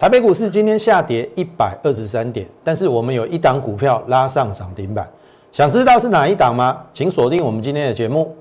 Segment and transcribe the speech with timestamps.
[0.00, 5.06] 台北股市今天下跌一百二十三点，但是我们有一档股票拉上涨停板，
[5.52, 6.86] 想知道是哪一档吗？
[6.90, 8.34] 请锁定我们今天的节目。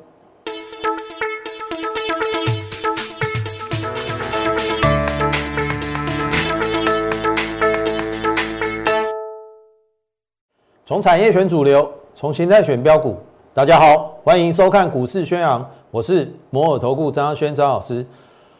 [10.85, 13.17] 从产业选主流，从形态选标股。
[13.53, 18.05] 大家好，欢迎收看股市宣扬，我是摩尔投顾张轩张老师。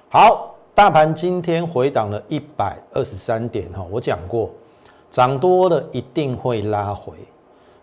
[0.10, 0.49] 好。
[0.80, 4.50] 大盘今天回档了一百二十三点哈，我讲过，
[5.12, 7.12] 涨多了一定会拉回。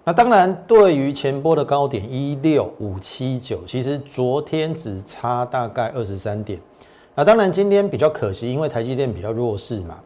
[0.03, 6.59] 那当然，对于前波的高点一六五七九，其实昨天只差大概二十三点。
[7.15, 9.99] 那当然，今天比较可惜，因为台积电比较弱势嘛。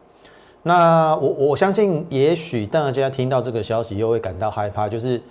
[0.61, 5.21] 那我我相信，也许大家听到这个消息又会感到害怕，就是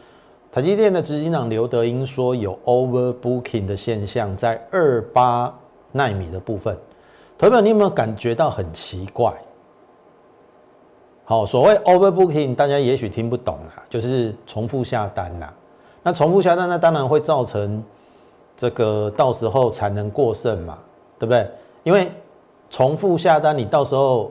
[0.51, 5.55] 台积电的执行长刘德英说有 overbooking 的现象在二八
[5.93, 6.75] 纳米的部分。
[7.41, 9.33] 投票，你有没有感觉到很奇怪？
[11.25, 15.51] 好，所谓 overbooking，大家也许听不懂啊，就是重复下单啦。
[16.03, 17.83] 那重复下单，那当然会造成
[18.55, 20.77] 这个到时候产能过剩嘛，
[21.19, 21.51] 对不对？
[21.83, 22.13] 因为
[22.69, 24.31] 重复下单，你到时候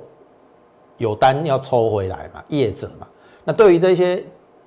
[0.98, 3.08] 有单要抽回来嘛，业者嘛。
[3.44, 4.24] 那对于这些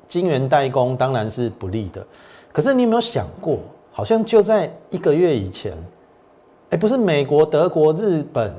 [0.08, 2.04] 晶圆代工，当然是不利的。
[2.52, 3.58] 可是你有没有想过，
[3.92, 5.78] 好像就在一个月以前？
[6.72, 8.50] 哎，不是美国、德国、日本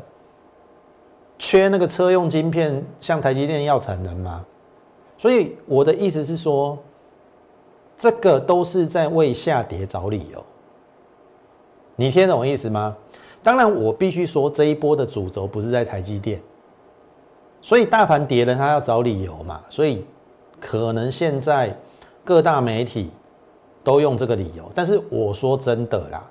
[1.40, 4.46] 缺那个车用晶片，像台积电要产能吗？
[5.18, 6.78] 所以我的意思是说，
[7.98, 10.44] 这个都是在为下跌找理由。
[11.96, 12.96] 你听懂我意思吗？
[13.42, 16.40] 当然，我必须说这一波的主轴不是在台积电，
[17.64, 19.60] 所以大盘跌了，它要找理由嘛。
[19.70, 20.06] 所以
[20.60, 21.76] 可能现在
[22.24, 23.10] 各大媒体
[23.84, 26.24] 都用这个理由，但是我说真的啦。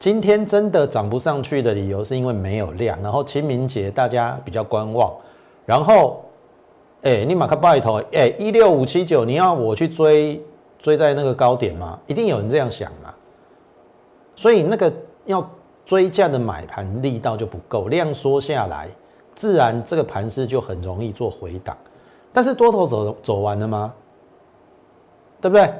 [0.00, 5.14] 今天真的涨不上去的理由是因为没有量，然后清明节大家比较观望，
[5.66, 6.24] 然后，
[7.02, 10.42] 哎，你马克拜头，哎，一六五七九，你要我去追
[10.78, 11.98] 追在那个高点吗？
[12.06, 13.12] 一定有人这样想嘛。
[14.34, 14.90] 所以那个
[15.26, 15.46] 要
[15.84, 18.88] 追价的买盘力道就不够，量缩下来，
[19.34, 21.76] 自然这个盘势就很容易做回档。
[22.32, 23.92] 但是多头走走完了吗？
[25.42, 25.70] 对不对？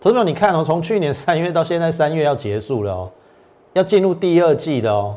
[0.00, 3.10] 投资者，你看哦，从去年三月到现在三月要结束了哦。
[3.74, 5.16] 要进入第二季的哦，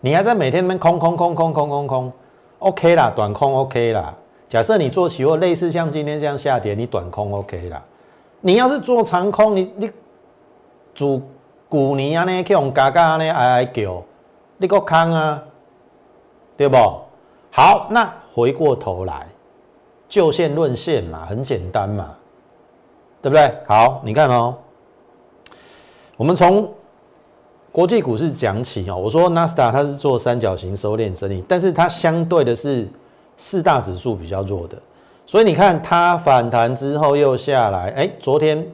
[0.00, 2.12] 你还在每天那边空空空空空空空
[2.58, 4.14] ，OK 啦，短空 OK 啦。
[4.48, 7.82] 假设你做期货，类似像今天这样下跌，你短空 OK 啦。
[8.40, 9.90] 你要是做长空，你你
[10.94, 11.20] 主
[11.68, 14.02] 股年啊呢，去用嘎嘎呢哀哀叫，
[14.56, 15.42] 你个坑啊，
[16.56, 16.76] 对不？
[17.50, 19.26] 好，那回过头来
[20.08, 22.14] 就线论线嘛，很简单嘛，
[23.20, 23.52] 对不对？
[23.66, 24.56] 好，你看哦，
[26.16, 26.72] 我们从。
[27.78, 32.88] 国际股市讲起哦，我说纳斯达它是做三角形收敛整理，但是它相对的是
[33.36, 34.76] 四大指数比较弱的，
[35.24, 38.66] 所以你看它反弹之后又下来，哎，昨天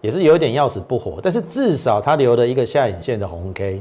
[0.00, 3.80] 也是有一点要死不活，但是至少它留了一个下影线的红 K。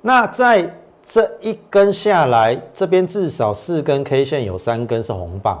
[0.00, 0.72] 那在
[1.04, 5.60] 这一根下来，这边至少四根 K 线有三根是红棒，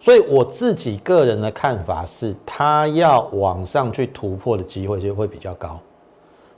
[0.00, 5.78] 所以我自己个人的看法是，它要往上去突破的机会就会比较高。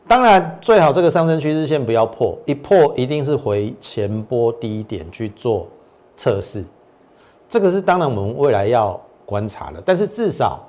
[0.07, 5.67] 当然，最好这个上升趋势线不要破，一破一定是回前波低点去做
[6.15, 6.63] 测试。
[7.49, 9.83] 这个是当然我们未来要观察的。
[9.83, 10.61] 但是至少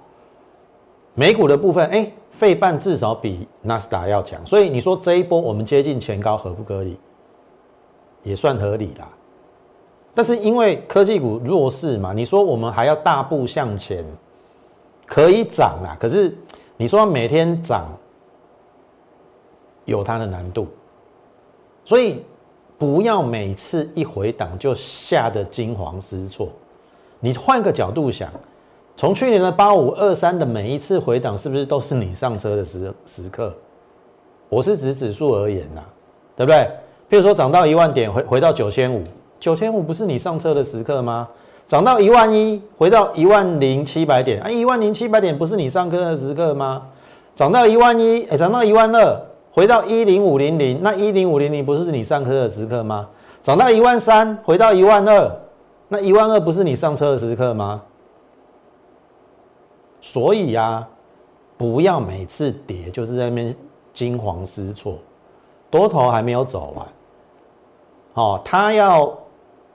[1.16, 6.98] 美股的部分，哎，费半至少比纳斯达要强，所以你说这一波我们接近前高合不合理？
[8.24, 9.08] 也算合理啦。
[10.14, 14.06] 但是因为科技股弱势嘛，你说我们还要大步向前，
[15.06, 15.98] 可以涨啦。
[16.00, 16.34] 可是
[16.78, 17.86] 你说每天涨。
[19.86, 20.68] 有它的难度，
[21.84, 22.24] 所以
[22.78, 26.50] 不要每次一回档就吓得惊慌失措。
[27.20, 28.30] 你换个角度想，
[28.98, 33.56] 从去年的八五二三的每一次回档，是不是都是你上车的时时刻？
[34.50, 35.82] 我是指指数而言呐，
[36.36, 36.70] 对不对？
[37.10, 39.04] 譬如说涨到一万点，回回到九千五，
[39.40, 41.28] 九千五不是你上车的时刻吗？
[41.68, 46.88] 涨到一万一，回到一万零七百点，啊，一万零七百点不是你上车的时刻吗？
[47.34, 49.25] 涨到一万一，哎，涨到一万二。
[49.56, 53.08] 回到一零五零零，那一零五零零不是你上车的时刻吗？
[53.42, 55.32] 涨到一万三，回到一万二，
[55.88, 57.82] 那一万二不是你上车的时刻吗？
[60.02, 60.86] 所以呀，
[61.56, 63.56] 不要每次跌就是在那边
[63.94, 64.98] 惊慌失措，
[65.72, 66.86] 多头还没有走完，
[68.16, 69.18] 哦，它要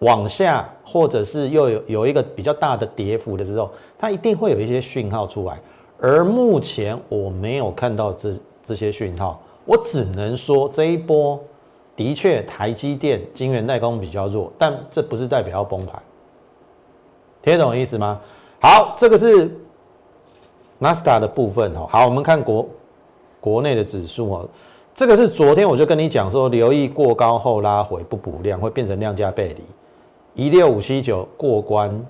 [0.00, 5.58] 往下，或者是又有有一个比较大的跌幅的时候，它一定会有一些讯号出来，
[5.98, 9.40] 而目前我没有看到这这些讯号。
[9.70, 11.40] 我只能说这一波
[11.94, 16.02] 的确台积电晶圆代工比较弱，但这不是代表要崩盘，
[17.40, 18.20] 听得懂意思吗？
[18.60, 19.48] 好，这个是
[20.76, 21.86] 纳斯达的部分哦。
[21.88, 22.66] 好，我们看国
[23.40, 24.48] 国内的指数哦，
[24.92, 29.62] 这个是昨天我就跟你讲说，留意过高后拉回不补量会变成量价背离，
[30.46, 32.04] 一六五七九过关，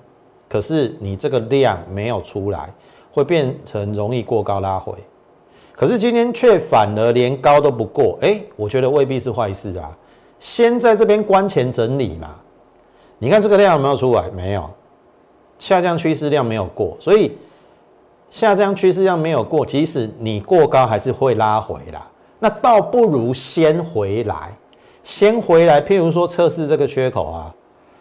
[0.49, 2.73] 可是你这个量没有出来，
[3.13, 4.95] 会变成容易过高拉回。
[5.81, 9.89] 可是今天却反而连高都不过，哎，我觉得未必是坏事啊。
[10.39, 12.35] 先在这边关前整理嘛。
[13.17, 14.29] 你看这个量有没有出来？
[14.29, 14.69] 没有，
[15.57, 17.35] 下降趋势量没有过，所以
[18.29, 22.07] 下降趋势量没有过，即使你过高还是会拉回啦。
[22.37, 24.55] 那倒不如先回来，
[25.03, 25.81] 先回来。
[25.81, 27.51] 譬如说测试这个缺口啊，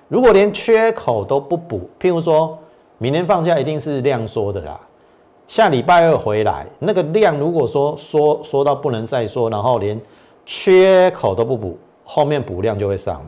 [0.06, 2.58] 如果连缺口都不补，譬如说
[2.98, 4.78] 明天放假一定是量缩的啦。
[5.50, 10.00] 下礼拜二回来，那个量如果说缩缩到不能再缩，然后连
[10.46, 13.26] 缺口都不补，后面补量就会上了。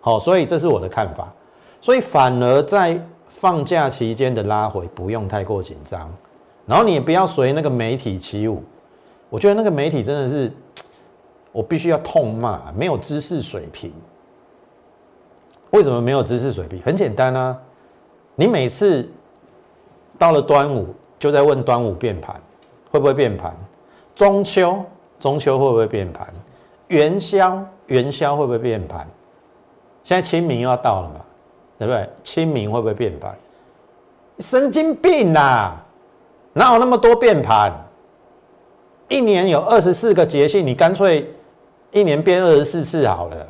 [0.00, 1.32] 好，所以这是我的看法。
[1.80, 6.12] 所以反而在放假期间的拉回不用太过紧张，
[6.66, 8.60] 然后你也不要随那个媒体起舞。
[9.28, 10.52] 我觉得那个媒体真的是，
[11.52, 13.92] 我必须要痛骂，没有知识水平。
[15.70, 16.82] 为什么没有知识水平？
[16.82, 17.56] 很简单啊，
[18.34, 19.08] 你每次。
[20.20, 22.38] 到了端午，就在问端午变盘
[22.90, 23.56] 会不会变盘？
[24.14, 24.78] 中秋，
[25.18, 26.26] 中秋会不会变盘？
[26.88, 29.08] 元宵，元宵会不会变盘？
[30.04, 31.20] 现在清明要到了嘛，
[31.78, 32.06] 对不对？
[32.22, 33.34] 清明会不会变盘？
[34.40, 35.72] 神经病呐！
[36.52, 37.72] 哪有那么多变盘？
[39.08, 41.32] 一年有二十四个节气，你干脆
[41.92, 43.46] 一年变二十四次好了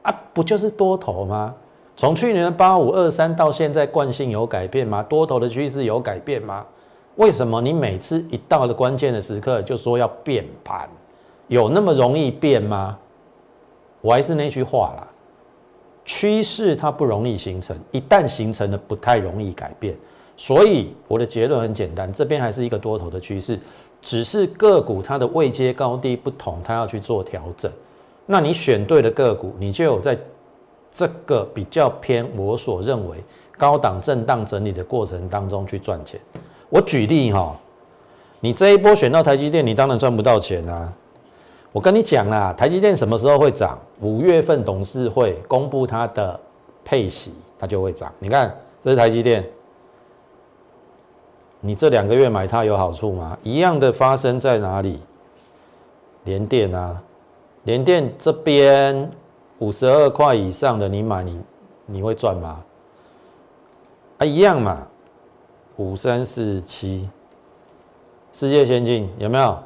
[0.00, 0.20] 啊！
[0.32, 1.54] 不就是多头吗？
[1.96, 5.00] 从去年的八五二三到现在，惯性有改变吗？
[5.04, 6.66] 多头的趋势有改变吗？
[7.14, 10.88] 为什么你每次一到了关键的时刻就说要变盘？
[11.46, 12.98] 有那么容易变吗？
[14.00, 15.06] 我还是那句话啦，
[16.04, 19.96] 趋势它不容易形成，一旦形成了不太容易改变。
[20.36, 23.56] 所以我的结论很简单，这边还是一个多头的趋势，
[24.02, 27.70] 只是个股它的位阶高低不同，它要去做调整。
[28.26, 30.18] 那你选对了个股，你就有在。
[30.94, 33.16] 这个比较偏我所认为
[33.58, 36.20] 高档震荡整理的过程当中去赚钱。
[36.70, 37.54] 我举例哈，
[38.38, 40.92] 你这一波选到台积电，你当然赚不到钱啊。
[41.72, 43.76] 我跟你讲啦，台积电什么时候会涨？
[44.00, 46.38] 五月份董事会公布它的
[46.84, 48.12] 配息，它就会涨。
[48.20, 49.44] 你看，这是台积电，
[51.60, 53.36] 你这两个月买它有好处吗？
[53.42, 55.00] 一样的发生在哪里？
[56.22, 57.02] 联电啊，
[57.64, 59.10] 联电这边。
[59.58, 61.40] 五十二块以上的你买你
[61.86, 62.60] 你会赚吗？
[64.18, 64.86] 啊，一样嘛，
[65.76, 67.08] 五三四七，
[68.32, 69.58] 世界先进有没有？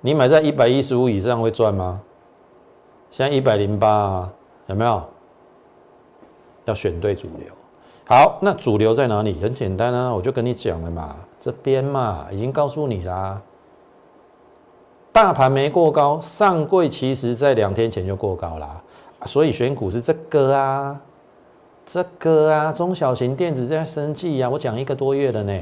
[0.00, 2.00] 你买在一百一十五以上会赚吗？
[3.10, 4.32] 现在一百零八啊，
[4.66, 5.02] 有没有？
[6.66, 7.48] 要选对主流。
[8.06, 9.40] 好，那主流在哪里？
[9.40, 13.40] 很简单啊，我就跟你讲了嘛，这边嘛，已经告诉你啦。
[15.10, 18.82] 大盘没过高，上柜其实在两天前就过高啦。
[19.24, 21.00] 所以选股是这个啊，
[21.84, 25.60] 这个啊，中小型电子在生计啊，我讲一个多月了呢。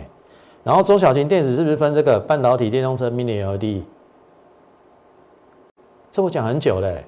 [0.64, 3.82] 然后中小型电子是不是分这个半导体、电动车、Mini LED？
[6.10, 7.04] 这我讲很久嘞，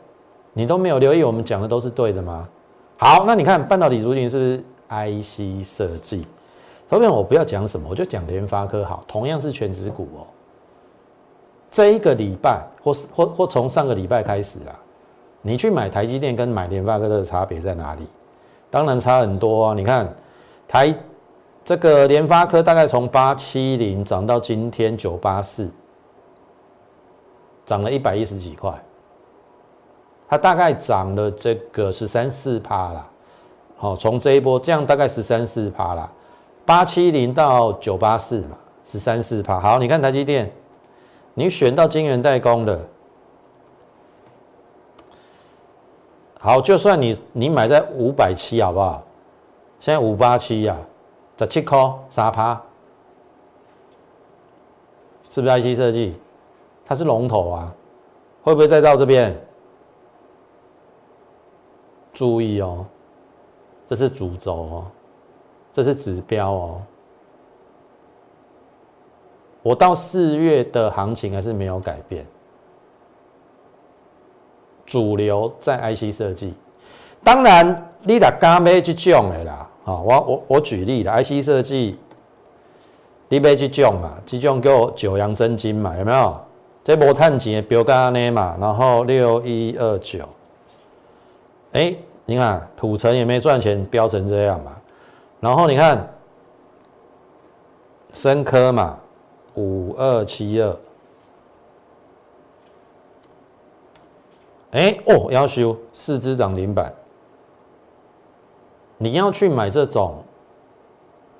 [0.52, 2.48] 你都没有留意，我们讲的都是对的吗？
[2.96, 6.26] 好，那你看半导体族群是不是 IC 设计？
[6.88, 10.26] 后面我不要讲什么，我就讲联发科好，同样是全指股哦。
[11.70, 14.74] 这一个礼拜，或是或或从上个礼拜开始啊。
[15.46, 18.02] 你去买台积电跟买联发科的差别在哪里？
[18.70, 19.74] 当然差很多啊！
[19.74, 20.08] 你看
[20.66, 20.92] 台
[21.62, 25.68] 这个联发科大概从八七零涨到今天九八四，
[27.66, 28.72] 涨了一百一十几块，
[30.26, 33.06] 它大概涨了这个十三四趴啦。
[33.76, 36.10] 好，从这一波这样大概十三四趴啦，
[36.64, 39.60] 八七零到九八四嘛，十三四趴。
[39.60, 40.50] 好，你看台积电，
[41.34, 42.80] 你选到晶圆代工的。
[46.44, 49.02] 好，就算你你买在五百七，好不好？
[49.80, 50.76] 现在五八七呀，
[51.38, 51.78] 十七块
[52.10, 52.60] 三趴，
[55.30, 56.14] 是不是 IC 设计？
[56.84, 57.74] 它是龙头啊，
[58.42, 59.34] 会不会再到这边？
[62.12, 62.84] 注意哦，
[63.86, 64.84] 这是主轴哦，
[65.72, 66.82] 这是指标哦。
[69.62, 72.26] 我到四月的行情还是没有改变。
[74.86, 76.52] 主流在 IC 设计，
[77.22, 81.98] 当然你若敢买这种的啦，啊，我我我举例啦，IC 设计，
[83.28, 86.36] 你买这种嘛，这种叫九阳真金嘛，有没有？
[86.82, 90.28] 这波碳钱标价呢嘛，然后六一二九，
[91.72, 91.94] 哎，
[92.26, 94.72] 你看土城也没赚钱，标成这样嘛。
[95.40, 96.06] 然后你看
[98.12, 98.98] 深科嘛，
[99.54, 100.76] 五二七二，
[104.74, 106.92] 哎哦，要修四只涨停板。
[108.98, 110.16] 你要去买这种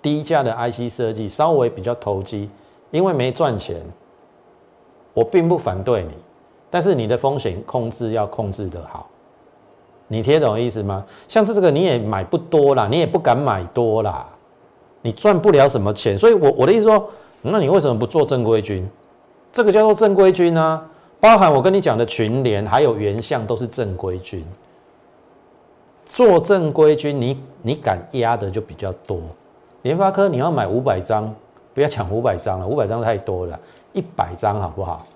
[0.01, 2.49] 低价的 IC 设计，稍微比较投机，
[2.91, 3.85] 因为没赚钱。
[5.13, 6.11] 我并不反对你，
[6.71, 9.09] 但是你的风险控制要控制得好，
[10.09, 11.05] 你听懂意思吗？
[11.29, 14.29] 像是这个你也买不多啦，你也不敢买多啦，
[15.03, 17.09] 你赚不了什么钱，所以我我的意思说，
[17.43, 18.89] 那你为什么不做正规军？
[19.53, 20.85] 这个叫做正规军啊，
[21.25, 24.47] 包含我跟你讲的群联还有原相都是正规军。
[26.05, 29.23] 做正规军，你你敢压的就比较多。
[29.81, 31.35] 联发科你要买五百张，
[31.73, 33.59] 不要抢五百张了，五百张太多了。
[33.95, 35.07] 一百张好不好？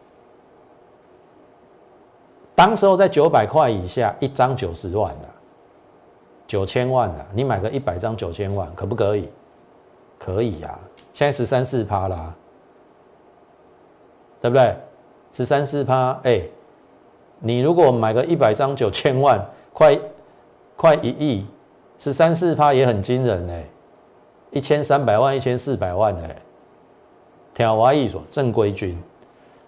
[2.54, 5.28] 当时候在九百块以下，一张九十万的，
[6.46, 9.28] 九千万的，你买个一百张九千万，可不可以？
[10.18, 10.78] 可以呀。
[11.12, 12.34] 现在十三四趴啦，
[14.40, 14.74] 对不对？
[15.38, 16.42] 十三四趴，哎，
[17.38, 19.40] 你如果买个一百张九千万，
[19.72, 19.96] 快
[20.74, 21.46] 快一亿，
[21.96, 23.64] 十三四趴也很惊人哎，
[24.50, 26.34] 一千三百万，一千四百万哎。
[27.54, 29.00] 挑娃艺所正规军，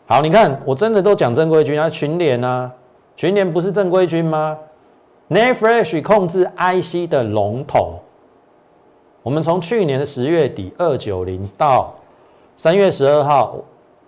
[0.07, 2.69] 好，你看我真的都讲正规军啊，群联啊，
[3.15, 4.59] 群联不是正规军吗
[5.29, 8.01] n e f r e s h 控制 IC 的龙头，
[9.23, 11.95] 我们从去年的十月底二九零到
[12.57, 13.57] 三月十二号，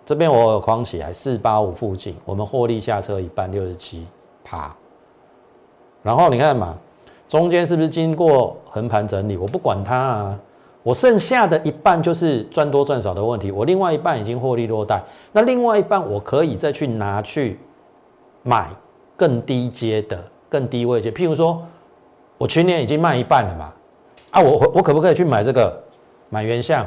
[0.05, 4.05] 这边我有框起来四八五附近，我们获利下车一半六十七
[4.43, 4.75] 趴，
[6.01, 6.77] 然后你看嘛，
[7.29, 9.37] 中间是不是经过横盘整理？
[9.37, 10.39] 我不管它啊。
[10.85, 17.57] 我剩下的一半就是赚多赚少的问题，我另外一半已经获利落袋，那另外一半我可以再去拿去
[18.41, 18.67] 买
[19.15, 21.65] 更低阶的、更低位阶，譬如说，
[22.37, 23.73] 我去年已经卖一半了嘛，
[24.31, 25.81] 啊，我我可不可以去买这个
[26.27, 26.85] 买原相？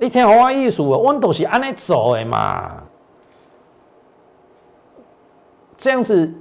[0.00, 2.82] 一天好花艺术，我都是安尼做的嘛，
[5.76, 6.32] 这样子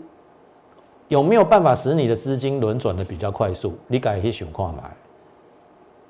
[1.09, 3.73] 有没有办法使你的资金轮转的比较快速？
[3.87, 4.95] 你改去想看买。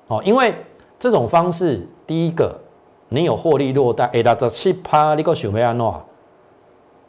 [0.09, 0.53] 哦，因为
[0.99, 2.55] 这种方式，第一个，
[3.07, 5.93] 你有获利落袋，哎，那这七趴你个想要安怎？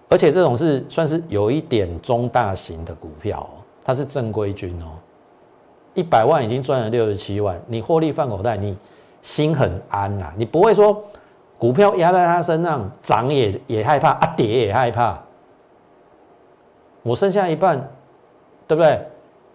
[0.09, 3.49] 而且这种是算是有一点中大型的股票，
[3.85, 4.97] 它是正规军哦，
[5.93, 8.77] 一百万已经赚了六十七万，你获利放口袋，你
[9.23, 11.03] 心很安呐，你不会说
[11.59, 15.19] 股票压在他身上，涨也也害怕，啊跌也害怕，
[17.03, 17.79] 我剩下一半，
[18.67, 19.01] 对不对？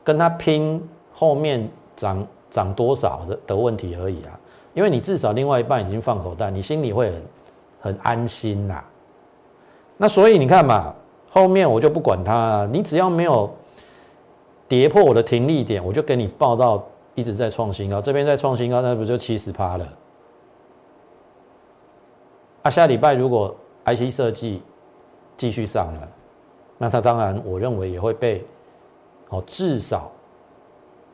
[0.04, 0.82] 跟他拼
[1.14, 2.26] 后面涨。
[2.52, 4.32] 涨多少的的问题而已啊，
[4.74, 7.24] 因为你至少另外一半已经放口袋，你心里会很
[7.82, 8.82] 很安心呐。
[9.98, 10.94] 那所以你看嘛，
[11.30, 13.54] 后面我就不管它，你只要没有
[14.70, 16.82] 跌破我的停利点，我就给你报到
[17.16, 19.94] 一直在创新高，这边在创新高，那不就七十趴了？
[22.62, 23.56] 啊，下礼拜如果
[23.86, 24.62] IC 设计
[25.38, 26.08] 继续上了，
[26.78, 28.46] 那它当然我认为也会被
[29.30, 30.12] 哦至少。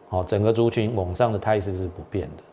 [0.09, 2.43] 好，整个族群往上的态势是不变的。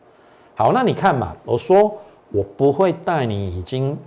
[0.54, 1.96] 好，那你看嘛，我说
[2.30, 3.98] 我不会带你已经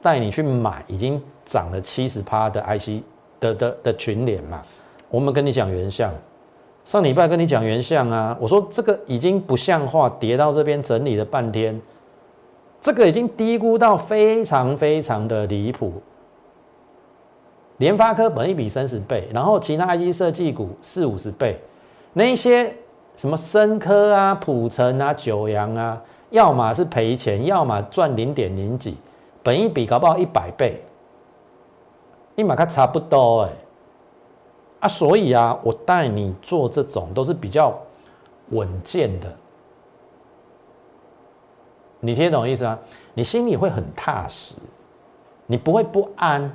[0.00, 3.02] 带你去买已经涨了七十趴的 IC
[3.40, 4.62] 的的的群联嘛。
[5.10, 6.12] 我们跟你讲原相，
[6.88, 11.78] 上礼拜跟你讲原相啊，我说这个已经不像话，跌到这边整理了半天，
[12.80, 15.92] 这个已经低估到非常非常的离谱。
[17.76, 21.60] 联发科本一比三十倍，然后其他 IC 设计股四五十倍。
[22.14, 22.74] 那一些
[23.14, 28.96] 什么深科啊、普成啊、九阳啊，要么是赔钱，要么赚零点零几，
[29.42, 30.82] 本一比搞不好一百倍，
[32.34, 33.50] 一马它差不多哎，
[34.80, 37.76] 啊，所以啊，我带你做这种都是比较
[38.50, 39.36] 稳健的，
[42.00, 42.78] 你听懂意思吗？
[43.14, 44.54] 你心里会很踏实，
[45.46, 46.50] 你不会不安，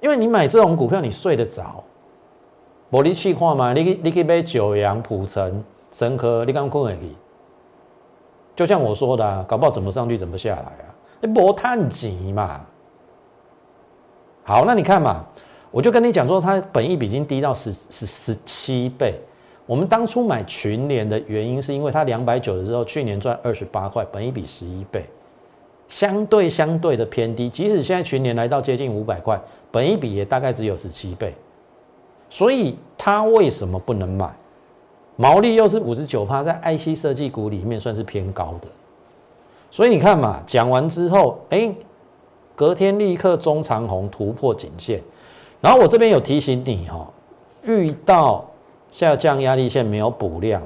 [0.00, 1.84] 因为你买这种股票，你睡得着。
[2.90, 7.14] 无你去看嘛，你去你去买九阳、普成、神科，你敢困得去？
[8.54, 10.88] 就像我说的，搞不好怎么上去怎么下来啊？
[11.20, 12.60] 你无探钱嘛。
[14.44, 15.24] 好，那你看嘛，
[15.72, 19.18] 我就跟你讲说，它本益比已经低到十十十七倍。
[19.66, 25.06] 我们当初买群联的原因，是因为它两百九的时候，去年赚二十八块，本益比十一倍，
[25.88, 27.48] 相对相对的偏低。
[27.48, 31.34] 即使现在群联来到接近五百块，本益比也大概只有十七倍。
[32.28, 34.30] 所以它为什么不能买？
[35.16, 38.68] 毛利又是五十九趴，在 IC 设计股里面算是偏高的。
[39.70, 41.72] 所以你看嘛，讲完之后，哎，
[42.56, 45.00] 隔天立刻中长红突破颈线，
[45.62, 47.08] 然后我这边有提醒你哈，
[47.62, 48.44] 遇到
[48.90, 50.60] 下降压力线没有补量，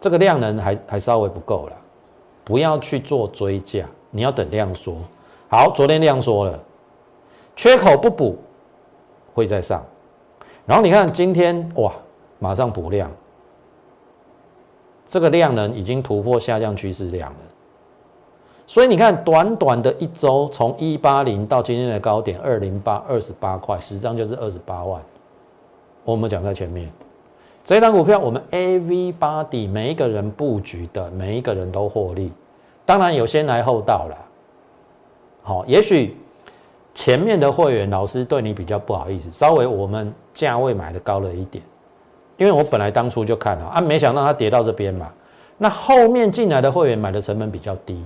[0.00, 1.76] 这个量能还还稍微不够了，
[2.44, 4.96] 不要去做追加，你要等量缩。
[5.48, 6.60] 好，昨天量缩了，
[7.54, 8.36] 缺口不补
[9.32, 9.84] 会再上，
[10.66, 11.92] 然后你看今天哇，
[12.40, 13.08] 马上补量，
[15.06, 17.38] 这个量能已经突破下降趋势量了。
[18.68, 25.00] 所以你看，短短的一周，从一八零到今天的高点二零八，二十八块，十张就是二十八万。
[26.04, 26.90] 我们讲在前面，
[27.64, 32.32] 这一档股票，我们 A V 八底每一个人布局的，每一个人都获利。
[32.84, 34.16] 当然有先来后到了。
[35.42, 36.16] 好，也许
[36.92, 41.62] 前面的会员老师对你比较不好意思，稍微我们价位买的高了一点，
[42.36, 45.08] 因为我本来当初就看了啊，没想到它跌到这边嘛。
[45.56, 48.04] 那后面进来的会员买的成本比较低。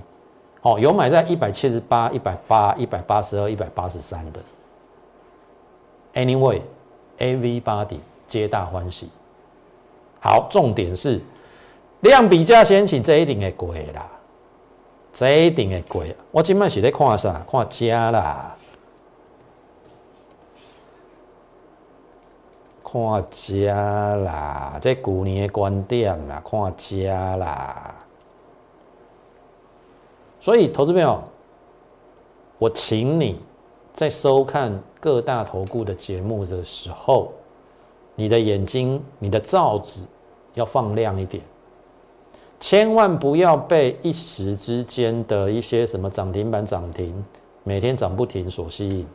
[0.61, 4.39] 哦，有买在一百七十八、一百八、一百八十二、一百八十三的。
[6.13, 9.09] Anyway，A V 八底皆大欢喜。
[10.19, 11.19] 好，重点是
[12.01, 14.07] 量比价先行，这一定会贵啦，
[15.11, 16.15] 这一定会贵。
[16.29, 17.43] 我今麦是在看啥？
[17.49, 18.55] 看价啦，
[22.83, 27.95] 看价啦，这去年的观点啦，看价啦。
[30.41, 31.21] 所以，投资朋友，
[32.57, 33.39] 我请你
[33.93, 37.31] 在收看各大投顾的节目的时候，
[38.15, 40.07] 你的眼睛、你的罩子
[40.55, 41.43] 要放亮一点，
[42.59, 47.23] 千万不要被一时之间的一些什么涨停板涨停、
[47.63, 49.05] 每天涨不停所吸引。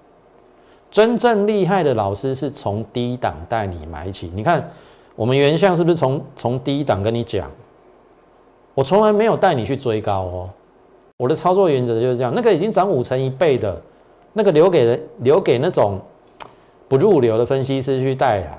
[0.92, 4.30] 真正厉害的老师是从低档带你买起。
[4.32, 4.70] 你看，
[5.16, 7.50] 我们原相是不是从从低档跟你讲？
[8.74, 10.50] 我从来没有带你去追高哦。
[11.18, 13.80] 我的操作原则就是这样，那个已经涨五成一倍的，
[14.34, 15.98] 那个留给人留给那种
[16.88, 18.58] 不入流的分析师去带啊。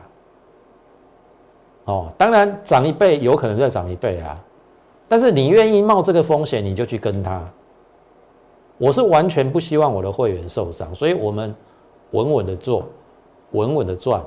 [1.86, 4.44] 哦，当然涨一倍有可能再涨一倍啊，
[5.08, 7.42] 但是你愿意冒这个风险，你就去跟他。
[8.80, 11.56] 我是完全不希望我的会员受伤，所以我们
[12.12, 12.84] 稳稳的做，
[13.52, 14.22] 稳稳的赚，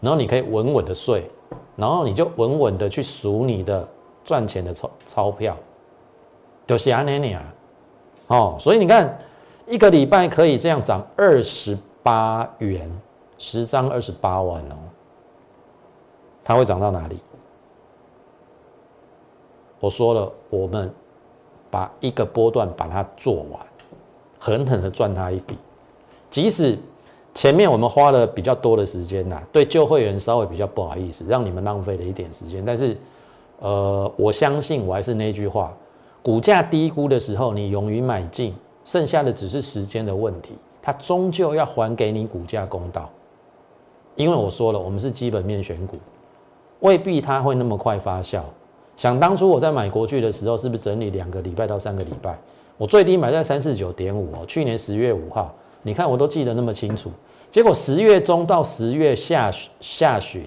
[0.00, 1.28] 然后你可以稳稳的睡，
[1.76, 3.88] 然后你就稳稳的去数你的
[4.22, 5.56] 赚钱的钞钞票，
[6.66, 7.42] 就是安尼啊。
[8.30, 9.18] 哦，所以你看，
[9.66, 12.88] 一个礼拜可以这样涨二十八元，
[13.38, 14.76] 十张二十八万哦。
[16.44, 17.18] 它会涨到哪里？
[19.80, 20.88] 我说了，我们
[21.72, 23.60] 把一个波段把它做完，
[24.38, 25.58] 狠狠的赚它一笔。
[26.30, 26.78] 即使
[27.34, 32.64] 前面我们花了比较多的时间呐，对旧会员稍微比较不好意思，让你们浪费了一点时间。
[32.64, 32.96] 但是，
[33.58, 35.74] 呃，我相信我还是那句话。
[36.22, 38.54] 股价低估的时候，你勇于买进，
[38.84, 40.52] 剩下的只是时间的问题，
[40.82, 43.08] 它终究要还给你股价公道。
[44.16, 45.96] 因为我说了，我们是基本面选股，
[46.80, 48.42] 未必它会那么快发酵。
[48.96, 52.38] 想当初我在买国巨的时候，是不是整理两个礼拜到三个礼拜？
[52.76, 57.10] 我最低买在三四九点五哦，去年十月五号，你看我都记得那么清楚。
[57.50, 60.44] 结果十月中到十月下下旬，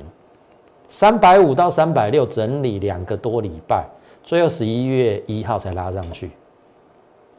[0.87, 3.87] 三百五到三百六整理两个多礼拜。
[4.23, 6.31] 最后十一月一号才拉上去，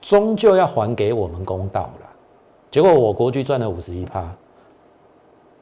[0.02, 2.10] 终究要还给我们公道了。
[2.70, 4.28] 结果我国巨赚了五十一趴，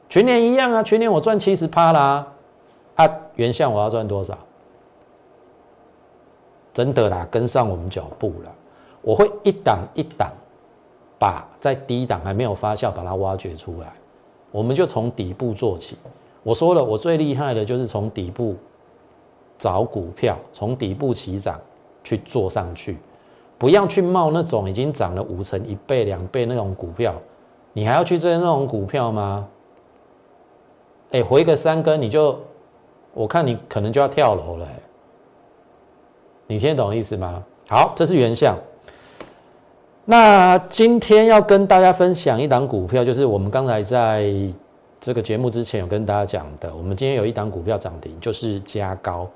[0.09, 2.27] 全年一样啊，全年我赚七十趴啦。
[2.95, 4.37] 啊，原相我要赚多少？
[6.73, 8.51] 真的啦，跟上我们脚步了。
[9.01, 10.31] 我会一档一档
[11.17, 13.93] 把在低档还没有发酵，把它挖掘出来。
[14.51, 15.97] 我们就从底部做起。
[16.43, 18.55] 我说了，我最厉害的就是从底部。
[19.57, 21.59] 找股票从底部起涨
[22.03, 22.97] 去做上去，
[23.57, 27.15] 不要去冒那种已经涨了五成、一倍、两倍那种股票，
[27.71, 29.47] 你还要去追那种股票吗？
[31.11, 32.39] 哎，回个三根你就，
[33.13, 34.67] 我看你可能就要跳楼了。
[36.47, 37.43] 你听懂意思吗？
[37.69, 38.57] 好，这是原相。
[40.05, 44.29] 那今天要跟大家分享一档股票，就是我们刚才在
[45.03, 49.29] 这个节目之前有跟大家讲的，我们今天有一档股票涨停，就是加高。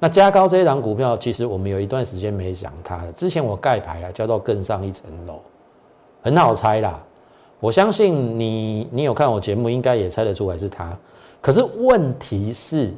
[0.00, 3.12] 那加高这一档股票，其实我们有一段时间没讲它了。
[3.12, 5.40] 之前我盖牌啊，叫做更上一层楼，
[6.20, 7.00] 很好猜啦。
[7.60, 10.92] 我相信你，你有看我节目，应该也猜得出来是它。
[11.40, 12.92] 可是问题是，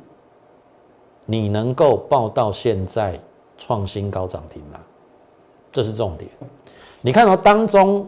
[1.26, 3.20] 你能够报到现在
[3.58, 4.80] 创新高涨停吗？
[5.70, 6.30] 这是重点。
[7.02, 8.06] 你看到当中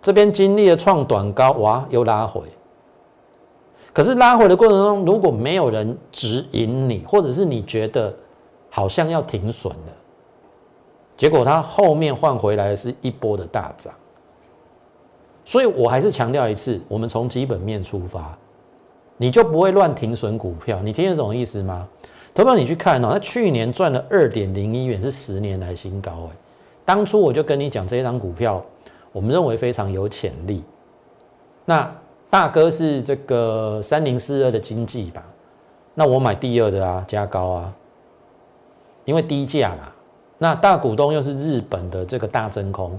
[0.00, 2.42] 这边经历了创短高，哇，又拉回。
[3.94, 8.12] 可是拉回的过程中，如果没有人指引你，或者是你觉得
[8.68, 9.92] 好像要停损了，
[11.16, 13.94] 结果它后面换回来是一波的大涨。
[15.44, 18.36] 所以我还是强调一次，我们从基本面出发，
[19.16, 20.80] 你就不会乱停损股票。
[20.82, 21.86] 你听得懂意思吗？
[22.34, 26.36] 投票你去看哦，他去年赚了二点零一元，是十年来新高哎。
[26.84, 28.60] 当初我就跟你讲，这一张股票，
[29.12, 30.64] 我们认为非常有潜力。
[31.64, 31.90] 那
[32.34, 35.24] 大哥是这个三零四二的经济吧？
[35.94, 37.72] 那我买第二的啊，加高啊，
[39.04, 39.92] 因为低价嘛。
[40.36, 42.98] 那大股东又是日本的这个大真空，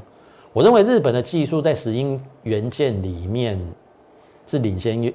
[0.53, 3.59] 我认为日本的技术在石英元件里面
[4.47, 5.13] 是领先于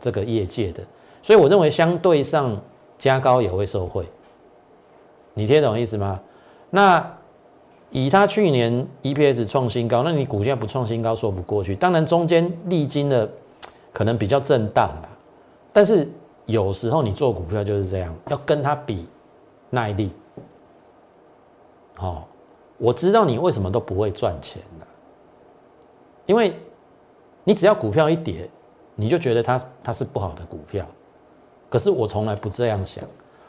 [0.00, 0.80] 这个业界的，
[1.20, 2.56] 所以我认为相对上
[2.96, 4.06] 加高也会受惠。
[5.34, 6.20] 你听懂意思吗？
[6.70, 7.04] 那
[7.90, 11.74] 以他去年 EPS 创新高，那你股价不创新高说不过去。
[11.74, 13.28] 当然中间历经了
[13.96, 15.08] 可能比较震荡啦，
[15.72, 16.06] 但是
[16.44, 19.08] 有时候你做股票就是这样，要跟他比
[19.70, 20.12] 耐力。
[21.94, 22.28] 好，
[22.76, 24.86] 我知道你为什么都不会赚钱的，
[26.26, 26.54] 因为
[27.42, 28.50] 你只要股票一跌，
[28.94, 30.84] 你就觉得它它是不好的股票。
[31.70, 33.02] 可是我从来不这样想，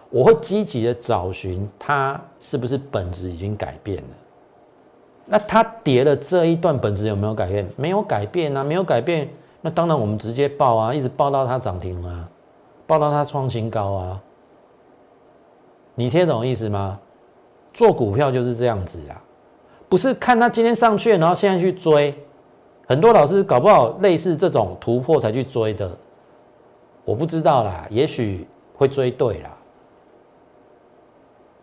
[0.10, 4.10] 我会积极的找寻它是不是本质已经改变了。
[5.26, 7.70] 那它跌了这一段本质有没有改变？
[7.76, 9.28] 没有改变啊，没有改变。
[9.62, 12.30] 那当然我们直接报啊，一直报到它涨停啊，
[12.86, 14.22] 报到它创新高啊。
[15.96, 17.00] 你听懂意思吗？
[17.74, 19.22] 做股票就是这样子啊，
[19.90, 22.16] 不是看它今天上去，然后现在去追。
[22.88, 25.92] 很多老师搞不好类似这种突破才去追的，
[27.04, 29.58] 我不知道啦，也许会追对啦。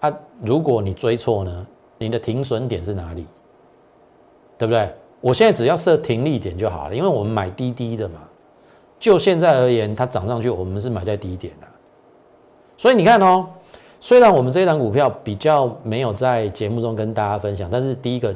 [0.01, 3.27] 啊，如果你追错呢，你的停损点是哪里？
[4.59, 4.93] 对不对？
[5.25, 8.21] 我现在只要设停利点就好了，因为我们买低低的嘛。
[9.01, 11.67] 就现在而言，它涨上去，我们是买在低点的。
[12.77, 13.47] 所以你看哦。
[14.01, 18.35] 虽然我们这一档股票比较没有在节目中跟大家分享，但是第一个，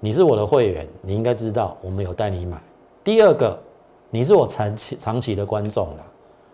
[0.00, 2.58] 你是我的会员，你应该知道我们有带你买。
[3.04, 3.60] 第二个，
[4.08, 6.06] 你是我长期长期的观众了，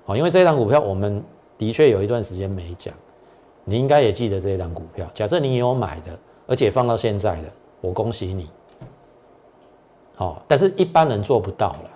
[0.07, 1.23] 哦，因为这一档股票我们
[1.57, 2.93] 的确有一段时间没讲，
[3.63, 5.07] 你应该也记得这一档股票。
[5.15, 7.49] 假设你有买的，而且放到现在的，
[7.81, 8.51] 我恭喜你。
[10.19, 11.91] 好，但是一般人做不到了，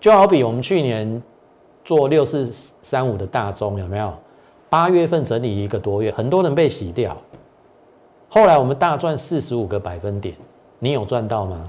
[0.00, 1.20] 就好比我们去年
[1.84, 4.12] 做六四三五的大中有没有？
[4.70, 7.16] 八月份整理一个多月，很多人被洗掉。
[8.28, 10.36] 后来我们大赚四十五个百分点，
[10.78, 11.68] 你有赚到吗？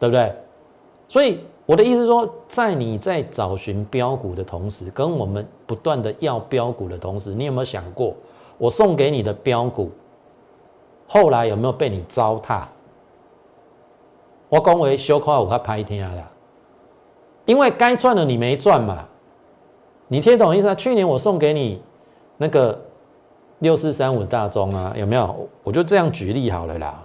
[0.00, 0.34] 对不对？
[1.08, 8.14] 所以我的意思是说，在你在找寻标股的同时，跟我们不断的要标股的同时，你有没有想过，
[8.56, 9.90] 我送给你的标股，
[11.06, 12.62] 后来有没有被你糟蹋？
[14.48, 16.24] 我讲为小夸我快拍天了，
[17.44, 19.04] 因为该赚的你没赚嘛。
[20.08, 20.74] 你听懂意思啊？
[20.74, 21.82] 去年我送给你
[22.36, 22.80] 那个
[23.58, 25.48] 六四三五大中啊，有没有？
[25.64, 27.02] 我就这样举例好了啦。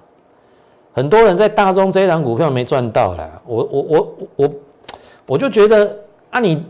[0.93, 4.49] 很多人在大中这一档股票没赚到啦，我我我我
[5.29, 5.97] 我就觉得
[6.29, 6.63] 啊，你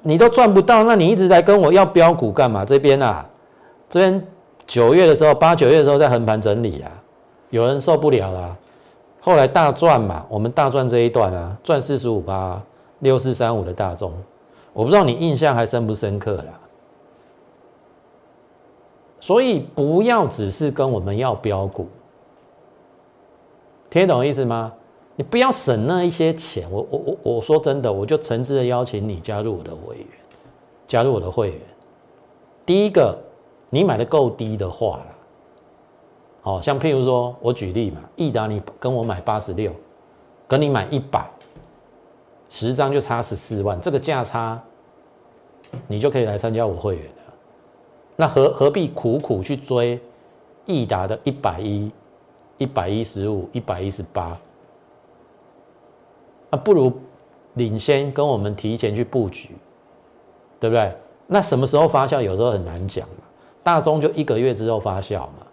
[0.00, 2.64] 你都赚不到，那你一直在跟我要标股干嘛？
[2.64, 3.28] 这边啊，
[3.90, 4.26] 这边
[4.66, 6.90] 九月的时候，八九月的时候在横盘整理啊，
[7.50, 8.56] 有人受不了了，
[9.24, 12.60] 后来大赚嘛，我们大赚这一段啊，赚四十五八
[12.98, 14.12] 六四三五的大中。
[14.72, 16.58] 我不知道你印象还深不深刻啦，
[19.20, 21.86] 所以不要只是跟我们要标股，
[23.88, 24.72] 听懂意思吗？
[25.14, 26.66] 你不要省那一些钱。
[26.68, 30.06] 我我我我说真的，我就诚挚的邀请你加入我的会员，
[30.88, 31.60] 加入我的会员。
[32.66, 33.16] 第一个，
[33.70, 35.00] 你买的够低的话，
[36.42, 39.72] 好像譬如说我举例嘛，益达你跟我买八十六，
[40.46, 41.26] 跟你买一百。
[42.48, 44.62] 十张就差十四万，这个价差，
[45.86, 47.34] 你就可以来参加我会员了。
[48.14, 49.98] 那何何必苦苦去追
[50.66, 51.90] 益达的一百一、
[52.58, 54.36] 一百一十五、一百一十八？
[56.50, 56.92] 啊，不如
[57.54, 59.56] 领先跟我们提前去布局，
[60.60, 60.94] 对不对？
[61.26, 63.24] 那什么时候发酵，有时候很难讲嘛。
[63.62, 65.46] 大中就一个月之后发酵嘛。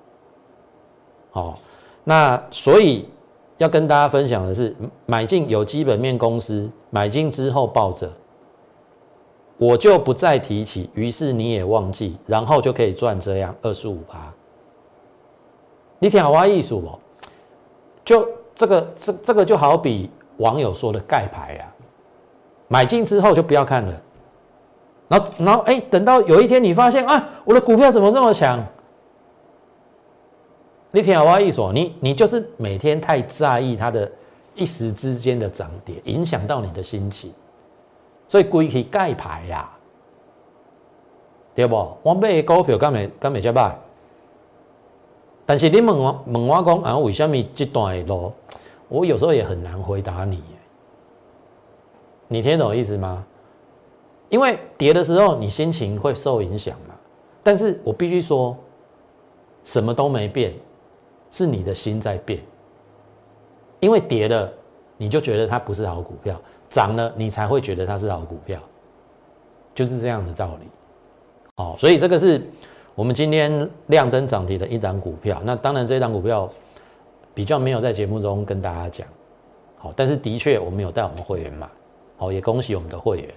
[1.34, 1.56] 哦，
[2.04, 3.08] 那所以。
[3.60, 4.74] 要跟大家分享的是，
[5.06, 8.10] 买进有基本面公司，买进之后抱着，
[9.58, 14.32] 我就不再提起，于是你也忘记，然后就可以赚这样二十五趴。
[16.00, 17.00] 你听好话艺术哦，
[18.06, 21.68] 就这个这这个就好比网友说的盖牌啊，
[22.70, 24.02] 买进之后就不要看了，
[25.10, 28.66] 然后然后哎，等到有一天你发现啊，我的股票怎么这么强？
[30.92, 34.12] 你听我意思，你你就是每天太在意它的
[34.56, 37.32] 一时之间的涨跌，影响到你的心情，
[38.28, 39.70] 所以归去盖牌呀，
[41.54, 41.98] 对不？
[42.02, 43.76] 我买股票敢没敢没接买？
[45.46, 48.32] 但是你问我问我讲啊，为什么这段路
[48.88, 50.44] 我有时候也很难回答你。
[52.28, 53.26] 你听懂意思吗？
[54.30, 56.96] 因为跌的时候你心情会受影响嘛。
[57.42, 58.56] 但是我必须说，
[59.64, 60.54] 什么都没变，
[61.30, 62.40] 是你的心在变。
[63.80, 64.52] 因为跌了，
[64.98, 66.36] 你就觉得它不是好股票；
[66.70, 68.60] 涨了，你才会觉得它是好股票，
[69.74, 70.68] 就是这样的道理。
[71.56, 72.42] 好，所以这个是
[72.96, 75.42] 我们今天亮灯涨停的一档股票。
[75.46, 76.50] 那当然，这一档股票
[77.34, 79.08] 比较没有在节目中跟大家讲。
[79.78, 81.70] 好，但是的确我们有带我们会员买。
[82.18, 83.30] 好，也恭喜我们的会员。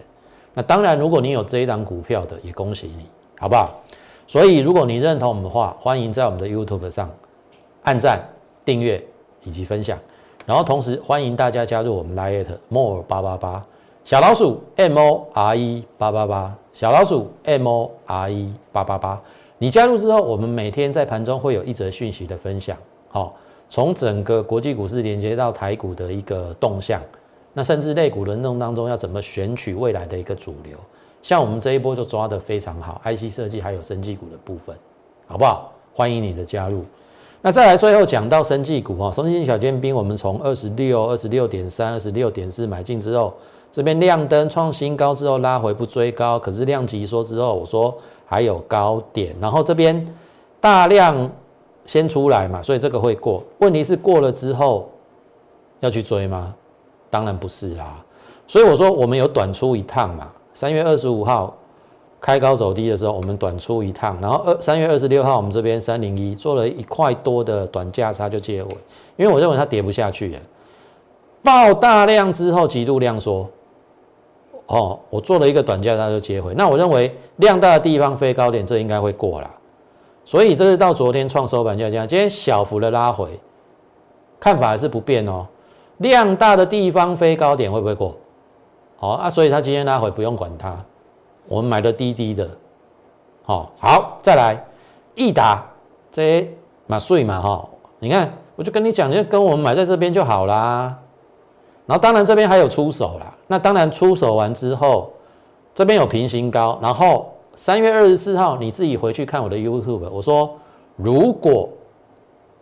[0.54, 3.06] 那当然，如果你有这一档股票的，也恭喜你，
[3.38, 3.80] 好不好？
[4.26, 7.08] 所以，如果你认同我们的话，欢迎在我们的 YouTube 上
[7.82, 8.20] 按赞、
[8.64, 9.02] 订阅
[9.42, 9.98] 以及分享。
[10.44, 13.64] 然后，同时欢迎大家加入我们 Lite More 八八八
[14.04, 19.20] 小老鼠 M O R E 八八八小老鼠 M O R E 八八八。
[19.58, 22.76] 你加入之后，我们每天在盘中会有一则讯息的分享。
[23.08, 23.36] 好，
[23.70, 27.00] 从整个国际股市连接到台股的一个动向。
[27.52, 30.76] 那甚至类股轮动当中要怎么选取未来的一个主流？
[31.22, 34.74] 像我们这一波就抓得非常好，IC 设计还有生技股的部分，
[35.26, 35.72] 好不好？
[35.94, 36.84] 欢迎你的加入。
[37.44, 43.34] 那再来最后讲到生技股哈，生技小尖兵，我们从二十六、二十六点三、二十六点四买进之后，
[43.72, 47.92] 这边亮灯创新高之后拉回不追高，可是量级说之后，我说
[48.24, 50.06] 还有高点，然后这边
[50.60, 51.28] 大量
[51.84, 53.42] 先出来嘛，所以这个会过。
[53.58, 54.88] 问题是过了之后
[55.80, 56.54] 要去追吗？
[57.10, 58.04] 当然不是啊，
[58.46, 60.30] 所以我说我们有短出一趟嘛。
[60.54, 61.56] 三月二十五号
[62.22, 68.68] 开高走低的时候，我们短出一趟，然后二三月二十六号我们这边三零一做了一块多的短价差就接尾，
[69.16, 70.40] 因为我认为它跌不下去了，
[71.42, 73.48] 爆大量之后极度量缩，
[74.68, 79.50] 哦，我做了一个短价差就接回，那我认为量大的地方飞高点，这应该会过了，
[80.24, 83.40] 所以这是到昨天创收盘价这样，今天小幅的拉回，
[84.38, 85.44] 看法还是不变哦。
[85.98, 88.16] 量大的地方飞高点会不会过？
[88.96, 90.76] 好啊，所以它今天拉回不用管它，
[91.52, 92.48] 我们买的低低的，
[93.44, 94.64] 好，好再来，
[95.14, 95.62] 易达
[96.10, 96.48] 这
[96.86, 100.98] 嘛税嘛哈，你看我就跟你讲，就跟我们买在这边就好啦。
[101.84, 105.12] 然后当然这边还有出手啦，那当然出手完之后，
[105.74, 110.56] 这边有平行高，然后三月二十四号你自己回去看我的 YouTube，我说
[110.96, 111.68] 如果。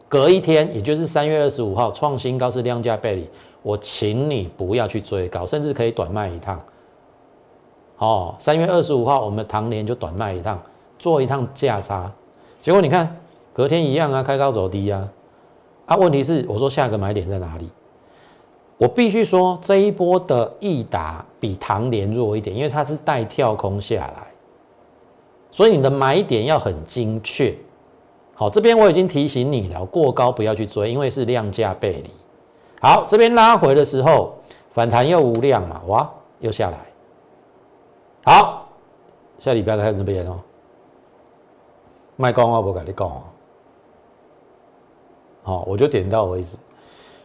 [0.09, 3.29] 隔一天，也就是三月二十五号，创新高是量价背离，
[3.63, 6.61] 我请你不要去追高，甚至可以短卖一趟。
[8.01, 10.59] 哦，三月二十五号，我们唐年就短卖一趟，
[10.99, 12.11] 做一趟价差。
[12.59, 13.15] 结果你看，
[13.53, 15.07] 隔天一样啊，开高走低啊。
[15.85, 17.69] 啊，问题是我说下个买点在哪里？
[18.79, 24.27] 我必须说这一波的易达比唐年弱一点，因为它是带跳空下来，
[25.51, 27.55] 所以你的买点要很精确。
[28.33, 32.11] 好，这边我已经提醒你了，过高不要去追，因为是量价背离。
[32.81, 34.33] 好，这边拉回的时候
[34.73, 36.79] 反弹又无量嘛，哇，又下来。
[38.31, 38.69] 好，
[39.41, 40.39] 下礼拜开始这边哦，
[42.15, 43.23] 卖光我不跟你讲哦。
[45.43, 46.57] 好，我就点到为止。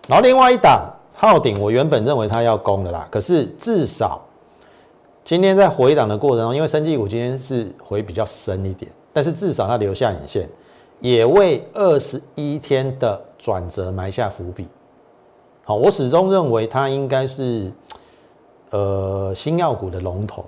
[0.07, 4.19] 然后另外一档昊鼎，我原本认为它要攻的啦，可是至少
[5.23, 10.49] 今天在回档的过程中，因为生技股今天是回比较深一点，但是至少它留下影线。
[11.01, 14.67] 也为二十一天的转折埋下伏笔。
[15.65, 17.71] 好，我始终认为它应该是
[18.71, 20.43] 呃新药股的龙头，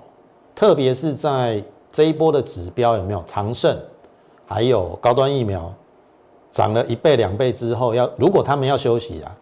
[0.58, 3.78] 特别是在这一波的指标有没有长盛，
[4.44, 5.72] 还有高端疫苗
[6.50, 9.36] 涨了一倍两倍之后，要如果他们要休息啊，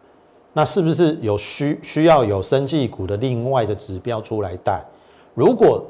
[0.53, 4.85] 那是不是有需需要有生技股的另外的指标出来带？
[5.33, 5.83] 如果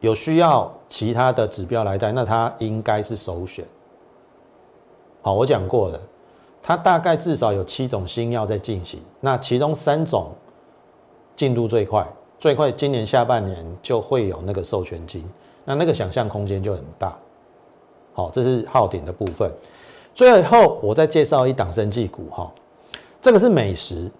[0.00, 3.64] 有需要其他的指标来带，那它应该是首选。
[5.22, 6.00] 好，我讲过了，
[6.60, 10.32] 它大概至少有七种新药在进行，那其中三种
[11.36, 12.04] 进度最快，
[12.38, 15.24] 最快今年下半年就会有那个授权金，
[15.64, 17.16] 那那个想象空间就很大。
[18.12, 19.50] 好，这是耗点的部分。
[20.14, 22.50] 最后我再介绍一档生技股哈，
[23.20, 24.10] 这个是美食，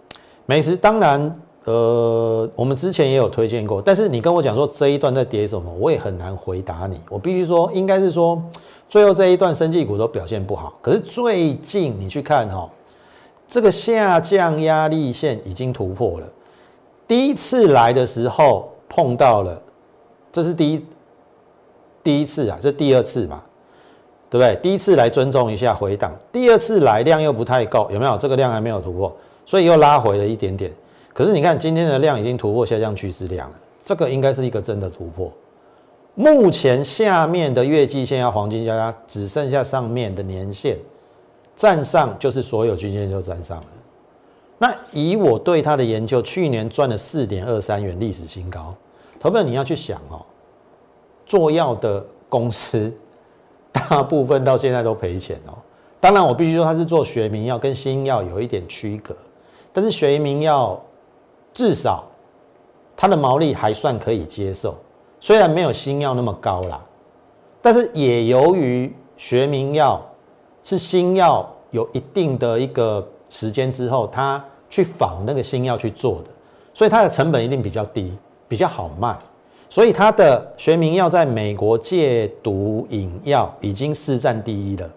[0.45, 8.43] 美食当然呃我们之前也有推荐过，但是你跟我讲说这一段在跌什么，我也很难回答你，我必须说应该是说。
[8.89, 12.71] 最后这一段生技股都表现不好，可是最近你去看哈，
[13.49, 16.27] 这个下降压力线已经突破了。
[17.09, 19.61] 第一次来的时候碰到了，
[20.33, 20.85] 这是第一
[22.03, 23.43] 第一次啊，这第二次嘛，
[24.29, 24.57] 对不对？
[24.63, 28.17] 第一次来尊重一下回档，第二次来量又不太够，有没有？
[28.17, 29.15] 这个量还没有突破，
[29.45, 30.71] 所以又拉回了一点点。
[31.13, 35.33] 可是你看今天的量已经突破下降趋势量了，这个应该是一个真的突破。
[36.15, 40.77] 目前下面的月季线要黄金交叉，只剩下上面的年线
[41.55, 43.67] 站上，就是所有均线就站上了。
[44.59, 48.75] 那以我对它的研究，去年赚了四点二三元，历史新高。
[49.21, 50.25] 投票你要去想哦，
[51.25, 52.93] 做药的公司
[53.73, 55.53] 大部分到现在都赔钱哦。
[56.01, 59.17] 当然，我必须说它是做学名药，跟新药有一点区隔。
[59.73, 60.81] 但是学名药
[61.53, 62.05] 至少
[62.97, 64.75] 它的毛利还算可以接受，
[65.21, 66.83] 虽然没有新药那么高啦，
[67.61, 70.01] 但是也由于学名药
[70.65, 76.29] 是新药有一定的一个时间之后，他去仿那个新药去做的，
[76.75, 78.17] 所以它的成本一定比较低，
[78.49, 79.17] 比较好卖。
[79.69, 84.89] 所以它的学名药在美国戒毒饮药已经市占第一了。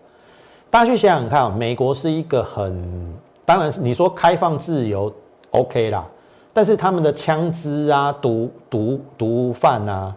[0.69, 3.13] 大家去想想看，美国是一个很，
[3.45, 5.11] 当然是你说开放自由
[5.49, 6.05] ，OK 啦，
[6.53, 10.15] 但是他们的枪支啊、毒毒毒贩啊，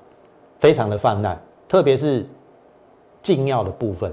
[0.60, 2.26] 非常的泛滥，特别是
[3.22, 4.12] 禁药的部分。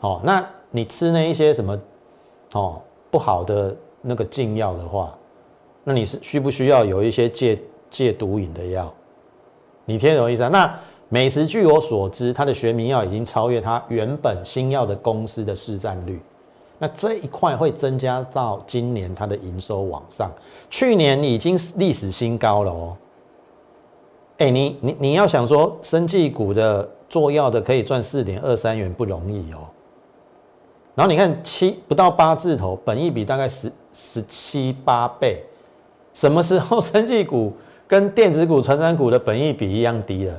[0.00, 1.78] 哦，那你吃那一些什么，
[2.52, 2.80] 哦
[3.10, 5.16] 不好的那个禁药的话，
[5.84, 7.58] 那你是需不需要有一些戒
[7.90, 8.92] 戒毒瘾的药？
[9.84, 10.48] 你听懂意思啊？
[10.48, 10.78] 那。
[11.08, 16.20] 美食据我所知，它的学名药已经超越它原本新药的公司的市占率，
[16.80, 20.28] 那这一块会增加到今年它的营收往上，
[20.68, 22.96] 去年已经历史新高了哦。
[24.38, 29.58] 哎，你你你要想说，生技股的做药的可以赚四点二三元不容易哦。
[30.96, 35.44] 然后你看七不到八字头，本益比大概十十七八倍，
[36.14, 37.52] 什么时候生技股
[37.86, 40.34] 跟电子股、成长股的本益比一样低了？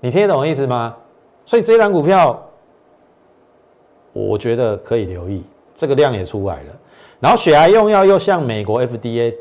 [0.00, 0.96] 你听得懂意思吗？
[1.46, 2.42] 所以这张股票，
[4.12, 6.76] 我觉得可以留意，这个量也出来了。
[7.20, 9.32] 然后血癌用药又向美国 FDA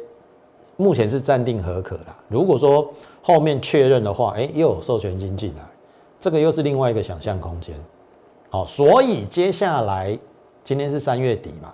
[0.75, 2.15] 目前是暂定合可啦。
[2.28, 5.63] 如果说后面确认的话，哎，又有授权金进来，
[6.19, 7.75] 这个又是另外一个想象空间。
[8.49, 10.17] 好，所以接下来
[10.63, 11.73] 今天是三月底嘛，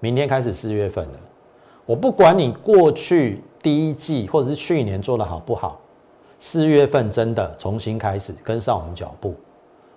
[0.00, 1.18] 明天开始四月份了。
[1.84, 5.78] 我不管你过去第一季或者是去年做的好不好。
[6.38, 9.34] 四月份真的重新开始跟上我们脚步，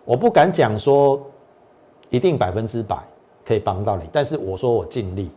[0.03, 1.19] 我不敢讲说
[2.11, 2.97] 一定百分之百
[3.43, 5.31] 可以帮到你，但是我说我尽力。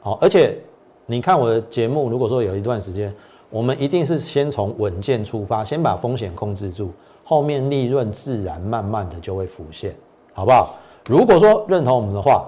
[0.00, 0.56] 好，而且
[1.04, 3.14] 你看我的节目，如果说有一段时间，
[3.50, 6.90] 我们一定是先从稳健出发，先把风险控制住，
[7.24, 9.94] 后面利润自然慢慢的就会浮现，
[10.32, 10.74] 好不好？
[11.06, 12.46] 如果说认同我们的话，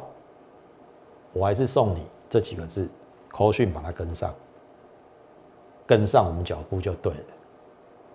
[1.32, 2.88] 我还是送你这几个字，
[3.28, 4.32] 扣讯把它跟上。
[5.86, 7.18] 跟上我们脚步就对了，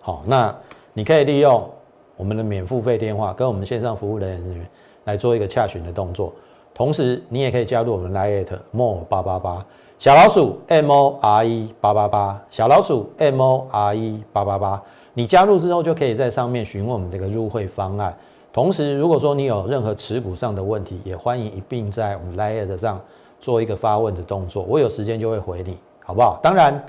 [0.00, 0.52] 好，那
[0.92, 1.70] 你可以利用
[2.16, 4.68] 我们的免付费电话跟我们线上服务人员
[5.04, 6.32] 来做一个洽询的动作，
[6.74, 9.64] 同时你也可以加入我们 Lite More 八八八
[10.00, 14.82] 小老鼠 M O R E 八八八小老鼠 M O R E 八八八，
[15.20, 18.16] 你加入之后就可以在上面询问我们这个入会方案，
[18.54, 22.98] 同时如果说你有任何持股上的问题，也欢迎一并在我们 Lite 上
[23.38, 26.40] 做一个发问的动作，我有时间就会回你，好不好？
[26.42, 26.82] 当然。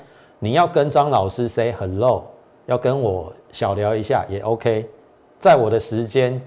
[0.44, 2.24] 你要跟张老师 say hello，
[2.68, 4.90] 要跟我小聊一下也 OK，
[5.38, 6.42] 在我的时间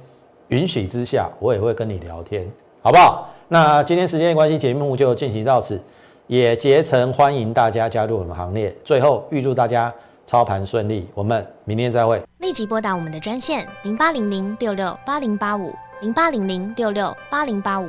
[0.49, 2.51] 允许之下，我也会跟你聊天，
[2.83, 3.29] 好不好？
[3.47, 5.81] 那今天时间的关系，节目就进行到此，
[6.27, 8.75] 也竭诚欢迎大家加入我们行列。
[8.83, 9.95] 最后预祝大家
[10.27, 12.23] 操盘顺利，我们明天再会。
[12.39, 15.75] 立即拨打我们的专线零八零零六六八零八五。
[16.01, 17.89] 零八零零六六八零八五